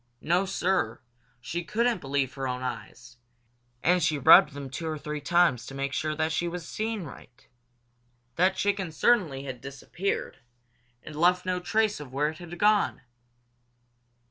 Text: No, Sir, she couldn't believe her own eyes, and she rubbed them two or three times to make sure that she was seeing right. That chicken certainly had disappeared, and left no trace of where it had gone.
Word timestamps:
No, 0.21 0.47
Sir, 0.47 0.99
she 1.39 1.63
couldn't 1.63 2.01
believe 2.01 2.33
her 2.33 2.47
own 2.47 2.63
eyes, 2.63 3.17
and 3.83 4.01
she 4.01 4.17
rubbed 4.17 4.53
them 4.53 4.67
two 4.67 4.87
or 4.87 4.97
three 4.97 5.21
times 5.21 5.63
to 5.67 5.75
make 5.75 5.93
sure 5.93 6.15
that 6.15 6.31
she 6.31 6.47
was 6.47 6.67
seeing 6.67 7.03
right. 7.05 7.47
That 8.35 8.55
chicken 8.55 8.91
certainly 8.91 9.43
had 9.43 9.61
disappeared, 9.61 10.39
and 11.03 11.15
left 11.15 11.45
no 11.45 11.59
trace 11.59 11.99
of 11.99 12.11
where 12.11 12.29
it 12.29 12.39
had 12.39 12.57
gone. 12.57 13.01